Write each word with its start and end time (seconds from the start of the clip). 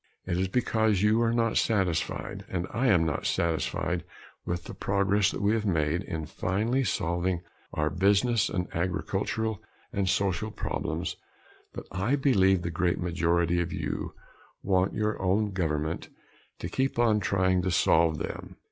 It 0.25 0.35
is 0.39 0.47
because 0.47 1.03
you 1.03 1.21
are 1.21 1.31
not 1.31 1.57
satisfied, 1.57 2.43
and 2.49 2.65
I 2.71 2.87
am 2.87 3.05
not 3.05 3.27
satisfied, 3.27 4.03
with 4.47 4.63
the 4.63 4.73
progress 4.73 5.29
that 5.29 5.43
we 5.43 5.53
have 5.53 5.63
made 5.63 6.01
in 6.01 6.25
finally 6.25 6.83
solving 6.83 7.41
our 7.75 7.91
business 7.91 8.49
and 8.49 8.67
agricultural 8.75 9.61
and 9.93 10.09
social 10.09 10.49
problems 10.49 11.17
that 11.73 11.85
I 11.91 12.15
believe 12.15 12.63
the 12.63 12.71
great 12.71 12.97
majority 12.99 13.61
of 13.61 13.71
you 13.71 14.15
want 14.63 14.95
your 14.95 15.21
own 15.21 15.51
government 15.51 16.09
to 16.57 16.67
keep 16.67 16.97
on 16.97 17.19
trying 17.19 17.61
to 17.61 17.69
solve 17.69 18.17
them. 18.17 18.55